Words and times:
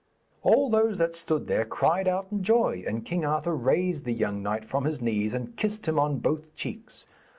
All 0.41 0.71
those 0.71 0.97
that 0.97 1.13
stood 1.13 1.45
there 1.45 1.63
cried 1.63 2.07
out 2.07 2.29
in 2.31 2.41
joy, 2.41 2.83
and 2.87 3.05
King 3.05 3.23
Arthur 3.23 3.55
raised 3.55 4.03
the 4.03 4.15
young 4.15 4.41
knight 4.41 4.65
from 4.65 4.85
his 4.85 4.99
knees 4.99 5.35
and 5.35 5.55
kissed 5.55 5.87
him 5.87 5.99
on 5.99 6.17
both 6.17 6.55
cheeks. 6.55 7.05